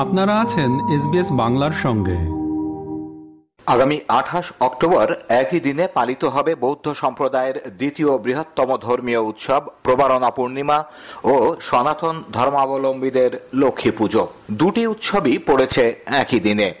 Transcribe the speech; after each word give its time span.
আপনারা 0.00 0.40
আছেন 0.40 0.70
এসবিএস 0.88 1.32
বাংলার 1.32 1.70
সঙ্গে। 1.72 2.18
আগামী 3.66 4.00
আঠাশ 4.08 4.52
অক্টোবর 4.60 5.14
একই 5.28 5.60
দিনে 5.60 5.88
পালিত 5.94 6.24
হবে 6.24 6.54
বৌদ্ধ 6.54 6.92
সম্প্রদায়ের 6.92 7.70
দ্বিতীয় 7.76 8.18
বৃহত্তম 8.18 8.76
ধর্মীয় 8.76 9.18
উৎসব 9.18 9.62
প্রবারণা 9.82 10.30
পূর্ণিমা 10.30 10.84
ও 11.24 11.56
সনাতন 11.60 12.22
ধর্মাবলম্বীদের 12.32 13.48
লক্ষ্মী 13.54 13.90
পুজো। 13.90 14.28
দুটি 14.50 14.86
উৎসবই 14.86 15.38
পড়েছে 15.38 15.96
একই 16.06 16.40
দিনে। 16.40 16.74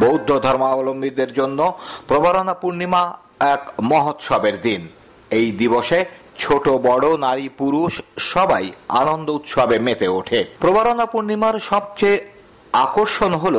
বৌদ্ধ 0.00 0.38
ধর্মাবলম্বীদের 0.38 1.32
জন্য 1.32 1.78
প্রবারণা 2.08 2.54
পূর্ণিমা 2.54 3.16
এক 3.40 3.70
মহোৎসবের 3.82 4.60
দিন। 4.60 4.88
এই 5.30 5.52
দিবসে 5.52 6.04
ছোট, 6.38 6.68
বড়, 6.68 7.18
নারী, 7.18 7.48
পুরুষ 7.48 8.02
সবাই 8.18 8.72
আনন্দ 8.88 9.30
উৎসবে 9.30 9.78
মেতে 9.78 10.08
ওঠে। 10.08 10.44
প্রবারণা 10.60 11.06
পূর্ণিমার 11.06 11.58
সবচেয়ে 11.58 12.35
আকর্ষণ 12.84 13.32
হল 13.34 13.56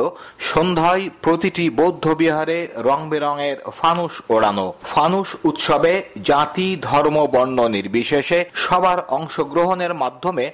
সন্ধ্যায় 0.52 1.04
প্রতিটি 1.22 1.64
বৌদ্ধ 1.70 2.04
বিহারে 2.20 2.58
রং 2.88 3.00
বেরঙের 3.08 3.56
ফানুস 3.78 4.14
ওড়ানো। 4.30 4.66
ফানুস 4.84 5.28
উৎসবে 5.44 5.92
জাতি, 6.24 6.68
ধর্ম, 6.82 7.16
বর্ণ 7.26 7.58
নির্বিশেষে 7.68 8.38
সবার 8.64 8.98
অংশগ্রহণের 9.08 9.92
মাধ্যমে 9.94 10.44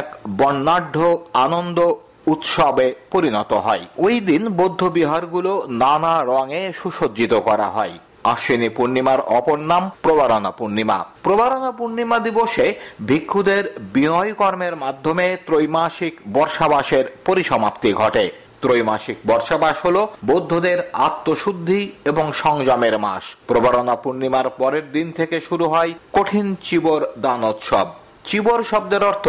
এক 0.00 0.06
বর্ণাঢ্য 0.38 0.98
আনন্দ 1.44 1.78
উৎসবে 2.26 2.86
পরিণত 3.10 3.52
হয়। 3.66 3.84
ওই 3.98 4.14
দিন 4.20 4.42
বৌদ্ধ 4.58 4.80
বিহারগুলো 4.96 5.52
নানা 5.82 6.14
রঙে 6.24 6.62
সুসজ্জিত 6.80 7.34
করা 7.48 7.68
হয়। 7.76 7.94
আশ্বিনী 8.32 8.68
পূর্ণিমার 8.76 9.20
অপর 9.38 9.58
নাম 9.70 9.82
প্রবারণা 10.04 10.50
পূর্ণিমা। 10.58 10.98
প্রবারণা 11.22 11.70
পূর্ণিমা 11.78 12.16
দিবসে 12.26 12.66
ভিক্ষুদের 13.08 13.64
বিনয় 13.94 14.32
কর্মের 14.40 14.74
মাধ্যমে 14.76 15.26
ত্রৈমাসিক 15.46 16.14
বর্ষাবাসের 16.36 17.04
পরিসমাপ্তি 17.24 17.90
ঘটে। 18.00 18.26
ত্রৈমাসিক 18.62 19.16
বর্ষাবাস 19.26 19.76
হল 19.86 19.96
বৌদ্ধদের 20.28 20.78
আত্মশুদ্ধি 21.06 21.80
এবং 22.10 22.26
সংযমের 22.42 22.96
মাস। 23.04 23.24
প্রবারণা 23.48 23.94
পূর্ণিমার 24.02 24.48
পরের 24.60 24.86
দিন 24.92 25.06
থেকে 25.18 25.36
শুরু 25.48 25.66
হয় 25.74 25.92
কঠিন 26.16 26.46
চিবর 26.66 27.00
দানোৎসব। 27.24 27.86
চিবর 28.28 28.60
শব্দের 28.70 29.02
অর্থ 29.10 29.26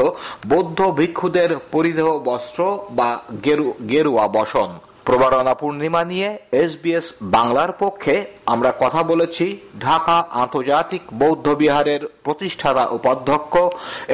বৌদ্ধ 0.52 0.80
ভিক্ষুদের 1.00 1.50
পরিধেয় 1.74 2.16
বস্ত্র 2.30 2.62
বা 2.98 3.10
গেরু, 3.46 3.68
গেরুয়া 3.92 4.26
বসন। 4.38 4.70
প্রবারণা 5.10 5.54
পূর্ণিমা 5.62 6.02
নিয়ে 6.12 6.30
এসবিএস 6.64 7.08
বাংলার 7.36 7.72
পক্ষে 7.80 8.16
আমরা 8.54 8.72
কথা 8.80 9.02
বলেছি 9.04 9.46
ঢাকা 9.80 10.18
আন্তর্জাতিক 10.44 11.04
বৌদ্ধ 11.14 11.48
বিহারের 11.62 12.02
প্রতিষ্ঠাতা 12.24 12.84
উপাধ্যক্ষ 12.98 13.54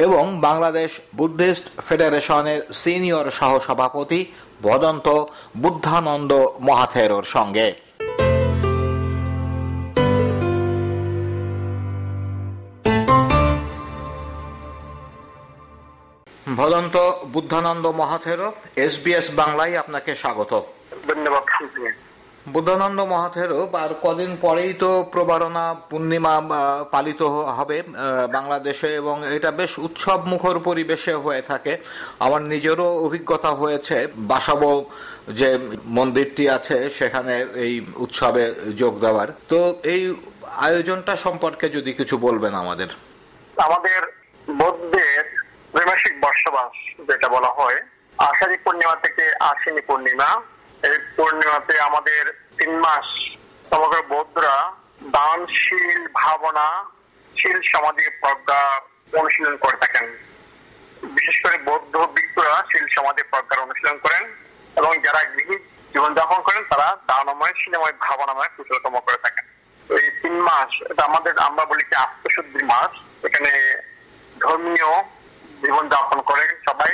এবং 0.06 0.24
বাংলাদেশ 0.40 0.90
বুদ্ধিস্ট 1.16 1.64
ফেডারেশনের 1.86 2.60
সিনিয়র 2.72 3.26
সহসভাপতি 3.38 4.20
ভদন্ত 4.62 5.06
বুদ্ধানন্দ 5.56 6.32
মহাথেরোর 6.60 7.26
সঙ্গে। 7.36 7.66
ভদন্ত 16.60 16.96
বুদ্ধানন্দ 17.34 17.84
মহাথেরো 18.00 18.48
এসবিএস 18.86 19.26
বাংলায় 19.40 19.74
আপনাকে 19.82 20.12
স্বাগত। 20.22 20.52
ধন্যবাদ 21.08 21.44
বুদ্ধানন্দ 22.54 22.98
মহাথেরো 23.12 23.60
আর 23.82 23.92
কদিন 24.04 24.32
পরেই 24.44 24.72
তো 24.82 24.90
প্রবারণা 25.12 25.64
পূর্ণিমা 25.90 26.34
পালিত 26.94 27.22
হবে 27.58 27.78
বাংলাদেশে 28.36 28.88
এবং 29.00 29.16
এটা 29.36 29.50
বেশ 29.60 29.72
উৎসব 29.86 30.18
মুখর 30.32 30.56
পরিবেশে 30.68 31.14
হয়ে 31.24 31.42
থাকে। 31.50 31.72
আমার 32.26 32.42
নিজেরও 32.52 32.88
অভিজ্ঞতা 33.06 33.50
হয়েছে 33.60 33.96
বাসাবো 34.30 34.70
যে 35.38 35.48
মন্দিরটি 35.98 36.44
আছে 36.56 36.76
সেখানে 36.98 37.34
এই 37.64 37.74
উৎসবে 38.04 38.44
যোগ 38.80 38.92
দেওয়ার। 39.04 39.28
তো 39.50 39.58
এই 39.92 40.02
আয়োজনটা 40.66 41.12
সম্পর্কে 41.26 41.66
যদি 41.76 41.90
কিছু 42.00 42.16
বলবেন 42.26 42.52
আমাদের। 42.62 42.88
আমাদের 43.66 44.00
বৌদ্ধের 44.60 45.24
ত্রৈমাসিক 45.72 46.14
বর্ষবাস 46.24 46.74
যেটা 47.08 47.28
বলা 47.36 47.50
হয় 47.58 47.78
আষাঢ়ী 48.28 48.56
পূর্ণিমা 48.64 48.96
থেকে 49.04 49.24
আশ্বিনী 49.50 49.82
পূর্ণিমা 49.88 50.28
এই 50.82 50.98
পূর্ণিমাতে 51.16 51.74
আমাদের 51.80 52.22
তিন 52.58 52.72
মাস 52.78 53.06
সমগ্র 53.72 53.98
বৌদ্ধরা 54.08 54.56
দানশীল 55.16 56.00
ভাবনা, 56.14 56.66
শীল 57.36 57.58
সমাধি 57.72 58.06
প্রজ্ঞা 58.20 58.60
অনুশীলন 59.12 59.56
করে 59.56 59.76
থাকেন। 59.76 60.06
বিশেষ 61.16 61.36
করে 61.42 61.56
বৌদ্ধ 61.58 61.94
ভিক্ষুরা 62.14 62.54
শীল 62.70 62.86
সমাধি 62.96 63.22
প্রজ্ঞার 63.22 63.64
অনুশীলন 63.64 63.96
করেন 63.98 64.22
এবং 64.76 64.92
যারা 65.04 65.20
গৃহী 65.24 65.56
জীবনযাপন 65.92 66.40
করেন, 66.42 66.62
তারা 66.70 66.88
দানময়, 67.08 67.54
শিলময়, 67.60 67.94
ভাবনাময় 68.04 68.50
কুশলকর্ম 68.56 68.96
করে 69.00 69.18
থাকেন। 69.24 69.44
এই 69.90 70.10
তিন 70.22 70.34
মাস, 70.40 70.70
এটা 70.90 71.02
আমাদের, 71.04 71.34
আমরা 71.38 71.64
বলি 71.64 71.84
কি 71.84 71.94
আত্মশুদ্ধির 71.96 72.64
মাস। 72.64 72.90
এখানে 73.24 73.52
ধর্মীয় 74.36 74.90
জীবনযাপন 75.62 76.18
করেন 76.20 76.50
সবাই 76.68 76.92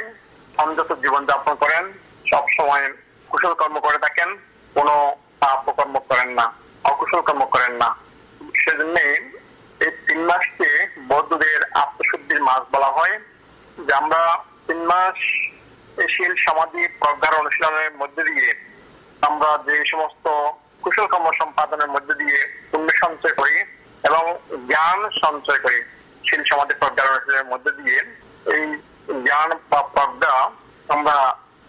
সংযত 0.58 0.90
জীবনযাপন 1.04 1.54
করেন। 1.54 1.84
সব 2.30 2.44
সময় 2.56 2.84
কুশল 3.32 3.54
কর্ম 3.60 3.76
করে 3.86 3.98
থাকেন, 4.04 4.28
কোনো 4.76 4.94
পাপ 5.42 5.70
কর্ম 5.78 5.96
করেন 6.10 6.30
না, 6.38 6.46
অকুশল 6.84 7.20
কর্ম 7.28 7.42
করেন 7.54 7.72
না। 7.82 7.88
সেজন্য 8.62 8.96
এই 9.84 9.90
তিন 10.06 10.20
মাসকে 10.30 10.70
বৌদ্ধদের 11.10 11.60
আত্মশুদ্ধির 11.82 12.40
মাস 12.48 12.62
বলা 12.74 12.90
হয়, 12.96 13.16
যে 13.86 13.92
আমরা 14.00 14.20
তিন 14.66 14.80
মাস 14.90 15.16
শীল 16.14 16.34
সমাধি 16.46 16.82
প্রজ্ঞার 17.00 17.38
অনুশীলনের 17.40 17.94
মধ্যে 18.02 18.22
দিয়ে 18.28 18.48
আমরা 19.28 19.50
যে 19.66 19.76
সমস্ত 19.92 20.26
কুশল 20.84 21.06
কর্ম 21.12 21.28
সম্পাদনের 21.40 21.90
মধ্যে 21.94 22.14
দিয়ে 22.20 22.38
পুণ্য 22.70 22.88
সঞ্চয় 23.02 23.34
করি 23.40 23.56
এবং 24.08 24.22
জ্ঞান 24.70 24.98
সঞ্চয় 25.22 25.60
করি। 25.64 25.80
শীল 26.24 26.42
সমাধি 26.50 26.74
প্রজ্ঞার 26.80 27.10
অনুশীলনের 27.12 27.50
মধ্যে 27.52 27.72
দিয়ে 27.78 27.96
এই 28.54 28.64
জ্ঞান 29.26 29.50
বা 29.70 29.80
প্রজ্ঞা 29.94 30.34
আমরা 30.88 31.16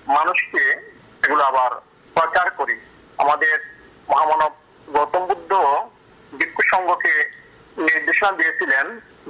মানুষকে 0.07 0.63
এগুলো 1.25 1.43
আবার 1.51 1.71
প্রচার 2.15 2.47
করি 2.59 2.75
আমাদের 3.23 3.55
মহামানব 4.09 4.53
গৌতম 4.87 5.23
বুদ্ধ 5.29 5.51
ভিক্ষু 6.31 6.63
সংঘকে 6.73 7.13
নির্দেশনা 8.23 8.39
দিয়েছিলেন 8.39 8.85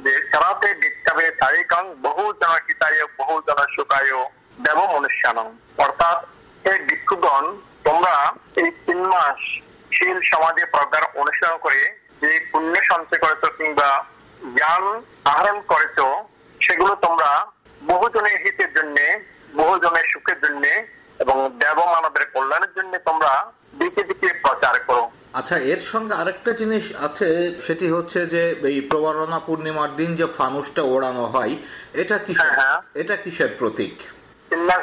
যে 0.06 0.14
চারাতে 0.32 0.70
বিক্ষাবে 0.82 1.26
তারিকাং 1.44 1.84
বহু 2.06 2.24
জন 2.42 2.54
হিতায় 2.68 3.00
বহু 3.20 3.36
জন 3.48 3.60
সুখায় 3.76 4.12
দেব 4.66 4.80
মনুষ্যানং 4.94 5.48
অর্থাৎ 5.86 6.18
এই 6.66 6.80
ভিক্ষুগণ 6.88 7.46
তোমরা 7.88 8.16
এই 8.62 8.70
তিন 8.86 9.00
মাস 9.14 9.40
শীল 9.96 10.18
সমাধি 10.32 10.64
প্রজ্ঞার 10.74 11.06
অনুসরণ 11.22 11.58
করে 11.66 11.82
যে 12.22 12.32
পুণ্য 12.52 12.74
সঞ্চয় 12.92 13.22
করেছ 13.24 13.44
কিংবা 13.58 13.90
জ্ঞান 14.58 14.84
আহরণ 15.32 15.58
করেছ, 15.72 15.98
সেগুলো 16.60 16.94
তোমরা 17.06 17.32
বহুজনের 17.82 18.38
হিতের 18.44 18.72
জন্য, 18.78 18.98
বহুজনের 19.60 20.06
সুখের 20.14 20.38
জন্য 20.44 20.64
এবং 21.20 21.38
দেব 21.62 21.78
মানবের 21.94 22.26
কল্যাণের 22.34 22.72
জন্য 22.78 22.94
তোমরা 23.10 23.34
দিকে 23.82 24.02
দিকে 24.10 24.28
প্রচার 24.44 24.76
করো। 24.88 25.06
আচ্ছা 25.34 25.56
এর 25.58 25.82
সঙ্গে 25.92 26.14
আরেকটা 26.14 26.52
জিনিস 26.52 26.86
আছে 26.98 27.28
সেটি 27.62 27.88
হচ্ছে 27.88 28.20
যে 28.26 28.42
এই 28.64 28.80
প্রবারণা 28.82 29.40
পূর্ণিমার 29.40 29.92
দিন 29.96 30.10
যে 30.16 30.26
ফানুসটা 30.38 30.82
ওড়ানো 30.84 31.24
হয় 31.26 31.54
এটা 31.94 32.18
কিসের 32.18 32.52
হ্যাঁ, 32.52 32.70
হ্যাঁ। 32.72 32.80
এটা 32.94 33.16
কিসের 33.18 33.52
প্রতীক? 33.60 33.96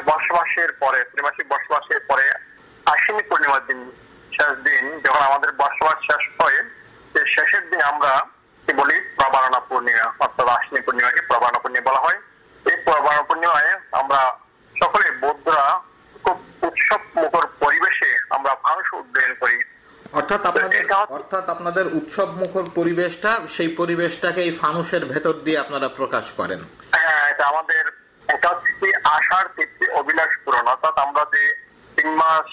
মাস 0.07 0.23
পরে 0.79 0.99
ত্রিমাসিক 1.11 1.45
বর্ষমাসের 1.49 2.01
পরে 2.07 2.25
আশ্বিনী 2.85 3.23
পূর্ণিমার 3.29 3.63
দিন 3.67 3.79
শেষ 4.31 4.51
দিন 4.63 4.83
যখন 5.05 5.21
আমাদের 5.21 5.51
বর্ষমাস 5.51 5.97
শেষ 6.09 6.23
হয় 6.39 6.59
শেষের 7.35 7.63
দিন 7.69 7.81
আমরা 7.81 8.11
কি 8.67 8.73
বলি? 8.73 8.97
প্রবারণা 9.17 9.59
পূর্ণিমা 9.59 10.05
অর্থাৎ 10.19 10.47
আশ্বিনী 10.47 10.81
পূর্ণিমাকে 10.81 11.21
প্রবারণা 11.21 11.59
পূর্ণিমা 11.59 11.87
বলা 11.89 12.01
হয়। 12.05 12.19
এই 12.65 12.77
প্রবারণা 12.85 13.23
পূর্ণিমায় 13.23 13.71
আমরা 13.91 14.19
সকলে 14.75 15.07
বৌদ্ধরা 15.21 15.65
খুব 16.23 16.37
উৎসব 16.63 17.01
মুখর 17.15 17.45
পরিবেশে 17.59 18.09
আমরা 18.29 18.51
ভাংস 18.63 18.87
উদ্যয়ন 18.93 19.33
করি। 19.33 19.57
অর্থাৎ 20.19 20.41
আপনাদের 20.49 20.83
অর্থাৎ 21.17 21.45
আপনাদের 21.55 21.85
উৎসব 21.99 22.29
মুখর 22.41 22.65
পরিবেশটা 22.77 23.31
সেই 23.55 23.69
পরিবেশটাকে 23.79 24.41
এই 24.47 24.53
ফানুসের 24.61 25.03
ভেতর 25.11 25.35
দিয়ে 25.45 25.61
আপনারা 25.63 25.87
প্রকাশ 25.99 26.25
করেন। 26.39 26.61
হ্যাঁ 26.95 27.23
এটা 27.31 27.43
আমাদের 27.51 27.83
এটা 28.27 28.47
হচ্ছে 28.51 28.87
আশার 29.15 29.45
তৃপ্তি 29.55 29.85
অভিলাষ 30.01 30.31
পূরণ। 30.43 30.65
অর্থাৎ 30.73 30.95
আমরা 31.05 31.23
যে 31.33 31.43
তিন 31.97 32.09
মাস 32.21 32.47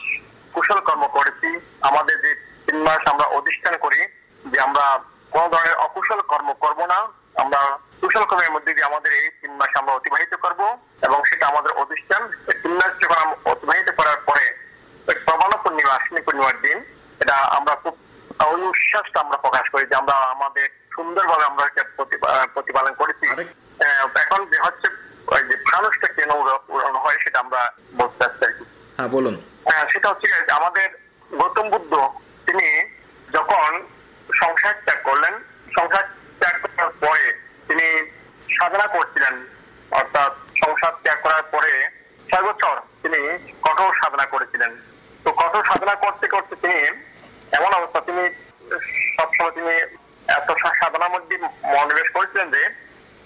কুশল 0.54 0.80
কর্ম 0.88 1.04
করেছি 1.16 1.48
আমাদের 1.90 2.16
যে 2.24 2.32
তিন 2.66 2.78
মাস 2.86 3.00
আমরা 3.12 3.26
অধিষ্ঠান 3.38 3.74
করি 3.84 4.00
যে 4.44 4.58
আমরা 4.66 4.86
কোন 5.34 5.44
ধরনের 5.52 5.76
অকুশল 5.86 6.20
কর্ম 6.32 6.48
করব 6.64 6.80
না 6.92 6.98
আমরা 7.42 7.60
কুশল 8.02 8.24
কর্মের 8.30 8.54
মধ্যে 8.54 8.74
দিয়ে 8.74 8.88
আমাদের 8.90 9.10
এই 9.20 9.26
তিন 9.40 9.52
মাস 9.60 9.72
আমরা 9.80 9.96
অতিবাহিত 9.98 10.32
করব 10.44 10.60
এবং 11.06 11.18
সেটা 11.28 11.44
আমাদের 11.52 11.72
অধিষ্ঠান। 11.82 12.22
তিন 12.62 12.72
মাস 12.78 12.92
যখন 13.02 13.28
অতিবাহিত 13.52 13.88
করার 13.98 14.18
পরে 14.28 14.46
প্রমাণ 15.26 15.50
পূর্ণিমা 15.62 15.92
আশ্বিনী 15.96 16.20
পূর্ণিমার 16.26 16.56
দিন 16.66 16.78
এটা 17.28 17.40
আমরা 17.52 17.74
খুব 17.74 17.94
উচ্ছ্বাসটা 18.66 19.18
আমরা 19.20 19.36
প্রকাশ 19.36 19.66
করি 19.68 19.84
যে 19.86 19.94
আমরা 19.94 20.14
আমাদের 20.28 20.66
সুন্দরভাবে 20.94 21.44
আমরা 21.44 21.64
প্রতিপালন 22.54 22.92
করেছি। 22.94 23.24
এখন 24.20 24.40
যে 24.46 24.58
হচ্ছে 24.60 24.88
যে 25.48 25.54
মানুষটা 25.66 26.08
কেন 26.08 26.30
উড়ানো 26.68 26.98
হয় 26.98 27.18
সেটা 27.20 27.38
আমরা 27.40 27.60
বলতে 27.96 28.16
চাচ্ছি 28.20 28.44
আর 28.44 28.52
কি। 28.52 28.64
হ্যাঁ 28.98 29.08
বলুন। 29.08 29.34
হ্যাঁ, 29.66 29.84
সেটা 29.92 30.06
হচ্ছে 30.08 30.26
আমাদের 30.52 30.86
গৌতম 31.30 31.66
বুদ্ধ 31.70 31.92
তিনি 32.46 32.66
যখন 33.28 33.70
সংসার 34.34 34.74
ত্যাগ 34.84 34.98
করলেন 35.04 35.34
সংসার 35.76 36.04
ত্যাগ 36.40 36.56
করার 36.66 36.92
পরে 37.00 37.24
তিনি 37.68 37.86
সাধনা 38.48 38.86
করছিলেন 38.86 39.34
অর্থাৎ 39.90 40.32
সংসার 40.58 40.92
ত্যাগ 41.02 41.18
করার 41.22 41.44
পরে 41.52 41.72
ছয় 42.28 42.42
বছর 42.42 42.74
তিনি 43.02 43.20
কঠোর 43.62 43.90
সাধনা 44.02 44.26
করেছিলেন 44.26 44.72
তো 45.24 45.32
কঠোর 45.32 45.62
সাধনা 45.64 45.94
করতে 45.94 46.26
করতে 46.28 46.54
তিনি 46.56 46.78
এমন 47.52 47.72
অবস্থা 47.74 48.00
তিনি 48.00 48.22
সবসময় 49.16 49.50
তিনি 49.50 49.72
এত 50.28 50.48
সা- 50.62 50.76
সাধনার 50.80 51.10
মধ্যে 51.10 51.27
মনোনিবেশ 51.42 52.08
করেছিলেন 52.16 52.48
যে, 52.54 52.62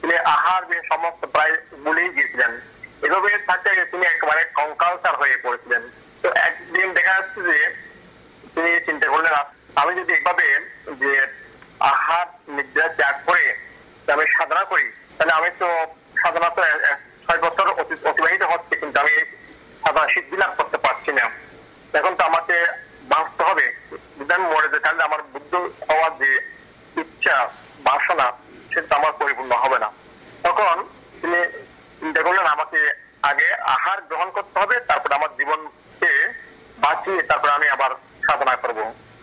তিনি 0.03 0.15
আহার 0.35 0.63
বিহার 0.69 0.91
সমস্ত 0.93 1.23
প্রায় 1.35 1.55
ভুলেই 1.85 2.15
গিয়েছিলেন। 2.17 2.53
এভাবে 3.07 3.29
থাকতে 3.49 3.71
তিনি 3.93 4.05
একেবারে 4.09 4.43
কঙ্কালসার 4.59 5.15
হয়ে 5.21 5.37
পড়েছিলেন। 5.45 5.83
তো 6.23 6.29
একদিন 6.49 6.89
দেখা 6.99 7.15
যাচ্ছে 7.19 7.41
যে, 7.49 7.57
তিনি 8.55 8.71
চিন্তা 8.89 9.07
করলেন 9.13 9.35
আমি 9.81 9.93
যদি 10.01 10.13
এভাবে 10.19 10.47
যে 11.01 11.13
আহার 11.91 12.27
নিদ্রা 12.57 12.87
ত্যাগ 12.99 13.17
করে 13.29 13.45
আমি 14.15 14.25
সাধনা 14.37 14.63
করি, 14.71 14.87
তাহলে 15.17 15.33
আমি 15.39 15.51
তো 15.61 15.69
সাধনা 16.23 16.49
তো 16.57 16.63
ছয় 17.25 17.41
বছর 17.45 17.67
অতিবাহিত 18.11 18.43
হচ্ছে, 18.53 18.75
কিন্তু 18.81 18.97
আমি 19.05 19.15
সাধনা 19.83 20.07
সিদ্ধি 20.15 20.37
লাভ 20.43 20.53
করতে 20.59 20.79
পারছি 20.85 21.11
না। 21.19 21.25
এখন 21.99 22.13
তো 22.19 22.23
আমাকে 22.31 22.57
বাঁচতে 23.13 23.43
হবে। 23.49 23.67
যদি 24.19 24.33
আমি 24.37 24.47
মরে 24.53 24.69
যাই, 24.73 24.83
তাহলে 24.85 25.03
আমার 25.09 25.23
বুদ্ধ 25.33 25.53
হওয়ার 25.89 26.13
যে 26.23 26.31
ইচ্ছা 27.01 27.37
বাসনা 27.87 28.27
সেটা 28.73 28.97
আমার 28.97 29.13
পরিপূর্ণ 29.21 29.53
হবে 29.63 29.79
না। 29.85 29.89
তখন 30.45 30.77
তিনি 31.21 31.41
চিন্তা 32.01 32.21
করলেন, 32.23 32.47
আমাকে 32.55 32.81
আগে 33.31 33.49
আহার 33.75 33.99
গ্রহণ 34.09 34.31
করতে 34.37 34.57
হবে, 34.63 34.77
তারপর 34.89 35.17
আমার 35.19 35.31
জীবনকে 35.39 36.13
বাঁচিয়ে 36.85 37.21
তারপর 37.31 37.49
আমি 37.59 37.69
আবার 37.75 37.91
সাধনা 38.27 38.55
করব। 38.63 38.79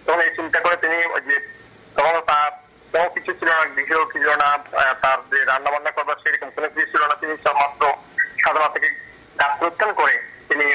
তখন 0.06 0.22
এই 0.26 0.32
চিন্তা 0.38 0.60
করে 0.60 0.76
তিনি 0.84 0.98
যে 1.28 1.38
তখন 1.98 2.16
তার 2.30 2.52
কোনো 2.94 3.08
কিছু 3.16 3.32
ছিল 3.40 3.50
না 3.58 3.66
গৃহ 3.78 4.04
ছিল 4.14 4.28
না 4.42 4.48
তার 5.04 5.20
যে 5.32 5.40
রান্না 5.50 5.72
বান্না 5.74 5.92
করবার 5.92 6.22
সেরকম 6.24 6.50
কোনো 6.56 6.70
কিছু 6.74 6.88
ছিল 6.92 7.02
না। 7.10 7.16
তিনি 7.22 7.34
মাত্র 7.62 7.84
সাধনা 8.44 8.70
থেকে 8.76 8.90
গাছ 9.40 9.52
প্রত্যান 9.60 9.92
করে 10.00 10.16
তিনি 10.50 10.68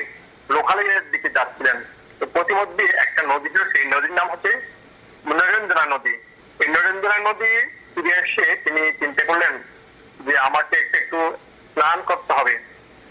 লোকালয়ের 0.56 1.10
দিকে 1.12 1.28
যাচ্ছিলেন। 1.36 1.76
তো 2.18 2.24
প্রতিমধ্যে 2.34 2.84
একটা 3.04 3.22
নদী 3.32 3.48
ছিল, 3.54 3.64
সেই 3.72 3.84
নদীর 3.94 4.14
নাম 4.18 4.28
হচ্ছে 4.32 4.52
নরেন্দ্রা 5.26 5.84
নদী। 5.94 6.14
নরেন্দ্রা 6.72 7.16
নদী 7.18 7.52
ফিরে 7.94 8.12
এসে 8.18 8.46
তিনি 8.64 8.82
চিন্তা 9.00 9.24
করলেন 9.24 9.54
যে 10.26 10.38
আমাকে 10.38 10.76
একটু 11.00 11.18
স্নান 11.72 12.02
করতে 12.02 12.32
হবে। 12.32 12.54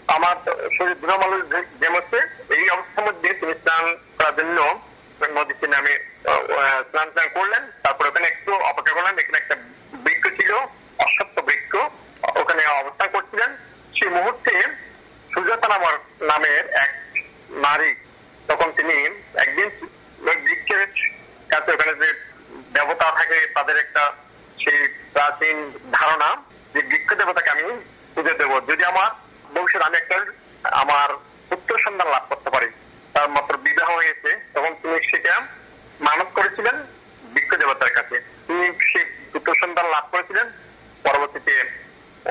আমার 0.06 0.36
শরীর 0.76 0.96
ধুলামাল 1.00 1.32
জেমেছে 1.80 2.18
এই 2.56 2.64
অবস্থার 2.68 3.06
মধ্যে 3.06 3.28
তিনি 3.40 3.54
স্নান 3.54 3.84
করার 4.18 4.36
জন্য 4.36 4.58
নদীতে 5.36 5.66
নামে 5.66 5.94
স্নান 6.90 7.08
স্নান 7.10 7.28
করলেন। 7.34 7.62
তারপর 7.82 8.08
ওখানে 8.08 8.26
একটু 8.28 8.52
অপেক্ষা 8.70 8.96
করলেন। 8.96 9.18
এখানে 9.18 9.38
একটা 9.38 9.56
বৃক্ষ 10.04 10.24
ছিল, 10.40 10.52
অসত্য 11.06 11.40
বৃক্ষ। 11.40 11.72
ওখানে 12.40 12.66
অবস্থান 12.66 13.08
করছিলেন। 13.12 13.50
সেই 13.96 14.10
মুহূর্তে 14.16 14.52
সুজাতা 15.32 15.68
নামার 15.68 15.96
নামের 16.30 16.64
এক 16.84 16.92
নারী, 17.64 17.94
তখন 18.48 18.70
তিনি 18.70 18.96
একদিন 19.44 19.68
বৃক্ষের 20.44 20.86
কাছে 21.48 21.72
ওখানে 21.72 21.94
যে 22.02 22.08
দেবতা 22.84 23.06
থাকে 23.18 23.38
তাদের 23.56 23.76
একটা 23.76 24.02
সেই 24.62 24.80
প্রাচীন 25.12 25.56
ধারণা 25.92 26.28
যে 26.74 26.80
বৃক্ষ 26.90 27.10
দেবতাকে 27.20 27.50
আমি 27.50 27.64
পুজো 28.14 28.32
দেব। 28.40 28.52
যদি 28.70 28.84
আমার 28.92 29.10
ভবিষ্যৎ 29.54 29.82
আমি 29.86 29.96
একটা, 29.98 30.16
আমার 30.82 31.08
পুত্র 31.50 31.78
সন্তান 31.84 32.08
লাভ 32.14 32.24
করতে 32.28 32.50
পারি, 32.54 32.68
তার 33.14 33.28
মাত্র 33.36 33.52
বিবাহ 33.66 33.88
হয়েছে 33.98 34.30
তখন 34.54 34.72
তিনি 34.82 34.96
সেটা 35.10 35.34
মানত 36.00 36.28
করেছিলেন 36.36 36.76
বৃক্ষ 37.34 37.50
দেবতার 37.62 37.92
কাছে। 37.98 38.16
তিনি 38.46 38.66
সেই 38.90 39.04
পুত্র 39.32 39.50
সন্তান 39.62 39.86
লাভ 39.94 40.04
করেছিলেন। 40.12 40.46
পরবর্তীতে 41.04 41.54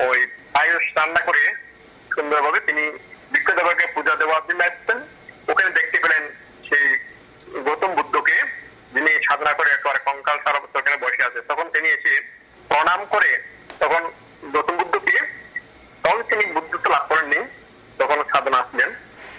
ওই 0.08 0.20
আয়ুষ 0.60 0.86
রান্না 0.96 1.20
করে 1.28 1.42
সুন্দরভাবে 2.14 2.60
তিনি 2.68 2.84
বৃক্ষ 3.32 3.48
দেবতাকে 3.58 3.86
পূজা 3.94 4.14
দেওয়ার 4.20 4.42
জন্য 4.48 4.60
আসতেন 4.70 4.98
ওখানে 5.50 5.70
দেখতে 5.78 5.98
পেলেন 6.04 6.24
সেই 6.68 6.86
গৌতম 7.66 7.90
বুদ্ধকে 7.98 8.36
যিনি 8.94 9.12
সাধনা 9.26 9.52
করে 9.58 9.70
একেবারে 9.72 10.00
কঙ্কাল 10.06 10.38
সারা 10.44 10.58
ওখানে 10.78 10.96
বসে 11.04 11.26
আছে 11.28 11.40
তখন 11.50 11.66
তিনি 11.74 11.88
এসে 11.96 12.12
প্রণাম 12.74 13.04
করে 13.04 13.30
তখন 13.80 14.02
গৌতম 14.52 14.76
বুদ্ধকে 14.76 15.16
তখন 16.04 16.22
তিনি 16.22 16.52
বুদ্ধত্ব 16.52 16.90
লাভ 16.90 17.04
করেননি, 17.08 17.40
তখন 17.98 18.18
সাধনা 18.24 18.58
আসলেন। 18.58 18.90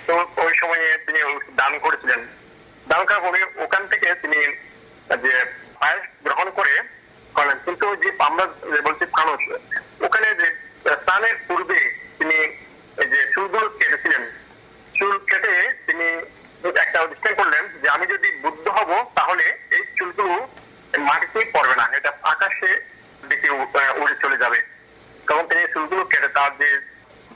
তো 0.07 0.13
ওই 0.37 0.53
সময়ে 0.53 0.97
তিনি 0.97 1.19
দান 1.55 1.79
করেছিলেন। 1.79 2.21
দান 2.87 3.05
করার 3.05 3.21
পরে 3.21 3.39
ওখান 3.55 3.87
থেকে 3.87 4.15
তিনি 4.15 4.39
যে 5.23 5.33
পায়েস 5.79 6.03
গ্রহণ 6.23 6.49
করে 6.49 6.73
করলেন 7.33 7.57
কিন্তু 7.65 7.95
যে 7.95 8.09
আমরা 8.19 8.45
বলছি 8.83 9.05
ফানুষ 9.05 9.41
ওখানে 10.01 10.35
যে 10.35 10.47
স্নানের 10.95 11.35
পূর্বে 11.47 11.79
তিনি 12.19 12.37
এই 12.97 13.07
যে 13.07 13.31
চুলগুলো 13.33 13.69
কেটেছিলেন 13.69 14.23
চুল 14.93 15.17
কেটে 15.25 15.53
তিনি 15.87 16.07
একটা 16.79 17.01
অনুষ্ঠান 17.01 17.33
করলেন 17.35 17.63
যে 17.81 17.89
আমি 17.89 18.05
যদি 18.07 18.29
বুদ্ধ 18.41 18.67
হব 18.69 18.91
তাহলে 19.15 19.45
এই 19.71 19.83
চুলগুলো 19.95 20.33
মাটিতেই 20.99 21.51
পড়বে 21.51 21.75
না 21.75 21.85
এটা 21.93 22.11
আকাশে 22.23 22.71
দিকে 23.29 23.49
উ- 23.51 23.69
আহ, 23.73 23.97
উড়ে 23.97 24.15
চলে 24.21 24.37
যাবে 24.37 24.59
তখন 25.27 25.47
তিনি 25.47 25.63
চুলগুলো 25.73 26.05
কেটে 26.05 26.24
তার 26.35 26.51
যে 26.61 26.69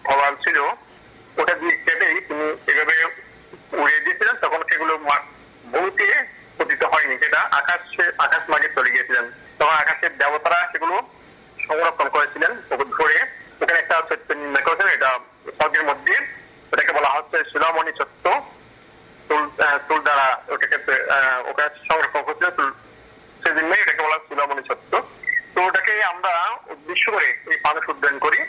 ভগবান 0.07 0.33
ছিল, 0.43 0.57
ওটা 1.39 1.53
দিয়ে 1.61 1.75
কেটেই 1.85 2.17
তিনি 2.27 2.45
এভাবে 2.71 2.95
উড়িয়ে 3.79 4.03
দিয়েছিলেন, 4.05 4.35
তখন 4.43 4.61
সেগুলো 4.69 4.93
ভূমিতে 5.73 6.07
পতিত 6.57 6.81
হয়নি। 6.93 7.15
সেটা 7.23 7.39
আকাশে, 7.59 8.05
আকাশ 8.25 8.43
মাঝে 8.53 8.69
চলে 8.75 8.93
গিয়েছিলেন। 8.93 9.25
তখন 9.59 9.75
আকাশের 9.83 10.11
দেবতারা 10.19 10.59
সেগুলো 10.71 10.95
সংরক্ষণ 11.65 12.07
করেছিলেন 12.15 12.51
ধরে 12.97 13.17
ওখানে 13.61 13.79
একটা 13.79 13.95
চৈত্য 14.09 14.29
নির্ণয় 14.39 14.65
করেছেন 14.67 14.87
এটা 14.95 15.09
স্বর্গের 15.57 15.83
মধ্যে। 15.89 16.15
ওটাকে 16.71 16.93
বলা 16.97 17.09
হচ্ছে 17.15 17.37
শিলামণি 17.51 17.91
চত্ব। 17.99 18.25
চুল 19.87 19.99
দ্বারা 20.05 20.27
ওটাকে 20.53 20.77
ওকে 21.49 21.63
সংরক্ষণ 21.87 22.21
করছিল 22.27 22.47
চুল 22.57 22.69
সেজন্য 23.43 23.71
এটাকে 23.83 24.01
বলা 24.05 24.17
শিলামণি 24.29 24.63
চত্ব। 24.69 24.91
তো 25.53 25.59
ওটাকে 25.67 25.93
আমরা 26.11 26.33
উদ্দেশ্য 26.73 27.05
করে 27.15 27.29
এই 27.51 27.57
মানুষ 27.65 27.83
উদ্যান 27.93 28.17
করি। 28.25 28.39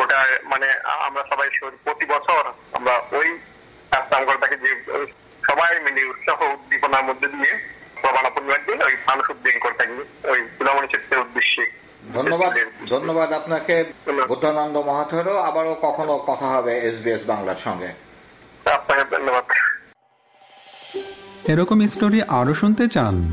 ওটা 0.00 0.26
মানে 0.42 0.72
আমরা 0.86 1.24
সবাই 1.30 1.48
প্রতি 1.84 2.04
বছর 2.04 2.52
আমরা 2.72 2.92
ওই 3.12 3.38
কাজটা 3.90 4.56
যে 4.56 4.84
সবাই 5.46 5.80
মিলে 5.80 6.06
উৎসাহ 6.06 6.42
উদ্দীপনার 6.42 7.04
মধ্যে 7.04 7.28
দিয়ে 7.28 7.68
প্রবানা 8.02 8.30
পূর্ণিমার 8.30 8.64
দিন 8.66 8.82
ওই 8.82 8.96
মানুষ 9.06 9.30
উদ্যান 9.30 9.58
করে 9.58 9.74
থাকি 9.74 9.92
ওই 10.28 10.40
উদ্দেশ্যে 11.18 11.78
ধন্যবাদ। 12.12 12.52
ধন্যবাদ 12.88 13.32
আপনাকে। 13.32 13.84
বুদ্ধানন্দ 14.28 14.76
মহাথেরও 14.76 15.36
আবারও 15.36 15.74
কখনো 15.74 16.18
কথা 16.18 16.46
হবে 16.46 16.78
এসবিএস 16.78 17.24
বাংলার 17.26 17.56
সঙ্গে। 17.56 17.88
আপনাকে 18.72 19.16
ধন্যবাদ। 19.16 19.44
এরকম 21.48 21.86
স্টোরি 21.86 22.22
আরও 22.22 22.54
শুনতে 22.54 22.88
চান? 22.88 23.32